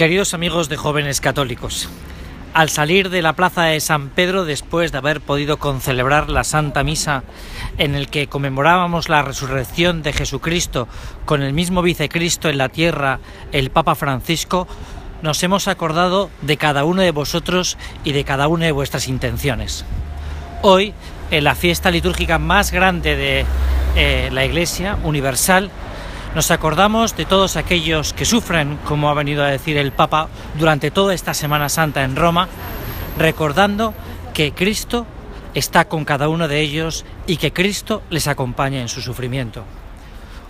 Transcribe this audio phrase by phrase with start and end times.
[0.00, 1.90] Queridos amigos de jóvenes católicos,
[2.54, 6.82] al salir de la plaza de San Pedro después de haber podido concelebrar la Santa
[6.82, 7.22] Misa
[7.76, 10.88] en el que conmemorábamos la resurrección de Jesucristo
[11.26, 13.20] con el mismo vicecristo en la tierra,
[13.52, 14.66] el Papa Francisco,
[15.20, 19.84] nos hemos acordado de cada uno de vosotros y de cada una de vuestras intenciones.
[20.62, 20.94] Hoy,
[21.30, 23.44] en la fiesta litúrgica más grande de
[23.96, 25.70] eh, la Iglesia Universal,
[26.34, 30.90] nos acordamos de todos aquellos que sufren, como ha venido a decir el Papa durante
[30.90, 32.48] toda esta Semana Santa en Roma,
[33.18, 33.94] recordando
[34.32, 35.06] que Cristo
[35.54, 39.64] está con cada uno de ellos y que Cristo les acompaña en su sufrimiento.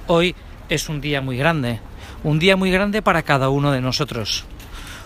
[0.06, 0.34] Hoy
[0.68, 1.80] es un día muy grande,
[2.24, 4.44] un día muy grande para cada uno de nosotros.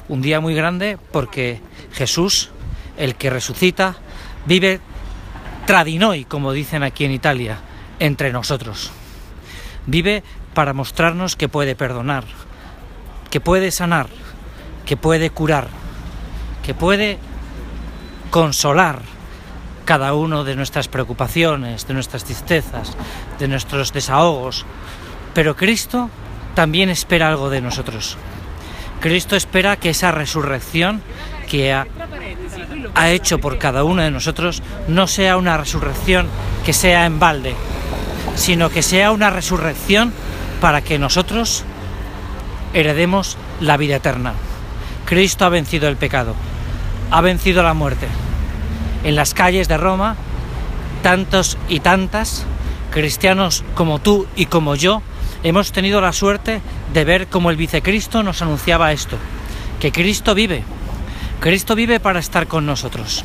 [0.09, 1.61] Un día muy grande porque
[1.93, 2.51] Jesús,
[2.99, 3.97] el que resucita,
[4.45, 4.81] vive
[5.67, 7.59] tradinoi, como dicen aquí en Italia,
[8.01, 8.91] entre nosotros.
[9.87, 10.23] Vive
[10.55, 12.25] para mostrarnos que puede perdonar,
[13.31, 14.07] que puede sanar,
[14.87, 15.69] que puede curar,
[16.65, 17.19] que puede
[18.31, 19.01] consolar
[19.85, 22.97] cada uno de nuestras preocupaciones, de nuestras tristezas,
[23.39, 24.65] de nuestros desahogos.
[25.35, 26.09] Pero Cristo
[26.55, 28.17] también espera algo de nosotros.
[29.01, 31.03] Cristo espera que esa resurrección
[31.51, 31.87] que ha,
[33.11, 36.27] hecho por cada uno de nosotros no sea una resurrección
[36.65, 37.55] que sea en balde,
[38.35, 40.13] sino que sea una resurrección
[40.61, 41.65] para que nosotros
[42.73, 44.35] heredemos la vida eterna.
[45.05, 46.35] Cristo ha vencido el pecado,
[47.11, 48.09] ha vencido la muerte.
[49.05, 50.17] En las calles de Roma,
[51.03, 52.47] tantos y tantas,
[52.91, 55.03] cristianos como tú y como yo,
[55.43, 59.19] hemos tenido la suerte de ver cómo el vicecristo nos anunciaba esto,
[59.79, 60.65] que Cristo vive,
[61.41, 63.23] Cristo vive para estar con nosotros.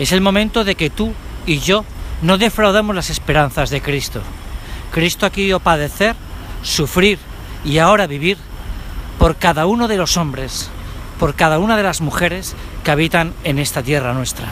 [0.00, 1.14] Es el momento de que tú
[1.46, 1.84] y yo
[2.22, 4.20] no defraudemos las esperanzas de Cristo.
[4.90, 6.16] Cristo ha querido padecer,
[6.66, 7.18] sufrir
[7.64, 8.36] y ahora vivir
[9.18, 10.68] por cada uno de los hombres,
[11.18, 14.48] por cada una de las mujeres que habitan en esta tierra nuestra.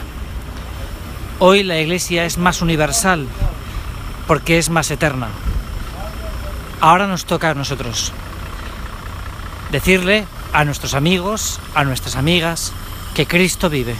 [1.39, 3.27] Hoy la Iglesia es más universal
[4.27, 5.27] porque es más eterna.
[6.81, 8.11] Ahora nos toca a nosotros
[9.71, 12.71] decirle a nuestros amigos, a nuestras amigas,
[13.13, 13.95] que Cristo vive.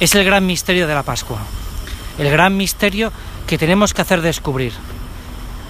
[0.00, 1.38] Es el gran misterio de la Pascua,
[2.18, 3.12] el gran misterio
[3.46, 4.72] que tenemos que hacer descubrir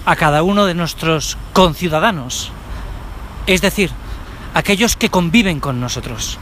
[0.07, 2.53] a cada uno de nuestros conciudadanos,
[3.47, 3.91] es decir,
[4.55, 6.39] aquellos que conviven con nosotros.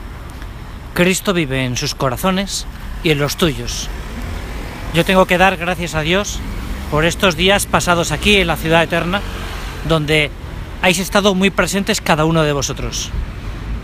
[0.93, 2.67] Cristo vive en sus corazones
[3.03, 3.89] y en los tuyos.
[4.95, 6.39] Yo tengo que dar gracias a Dios
[6.91, 9.21] por estos días pasados aquí en la ciudad eterna,
[9.89, 10.31] donde
[10.83, 13.11] habéis estado muy presentes cada uno de vosotros.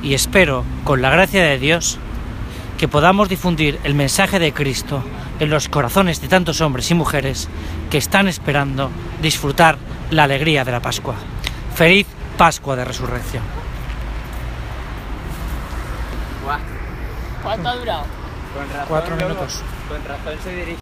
[0.02, 1.98] Y espero, con la gracia de Dios,
[2.80, 5.04] que podamos difundir el mensaje de Cristo
[5.38, 7.46] en los corazones de tantos hombres y mujeres
[7.90, 9.76] que están esperando disfrutar
[10.10, 11.14] la alegría de la Pascua.
[11.74, 12.06] Feliz
[12.38, 13.42] Pascua de Resurrección.
[17.42, 18.04] ¿Cuánto ha durado?
[18.88, 19.60] Cuatro minutos.
[19.86, 20.78] Con razón se dirige.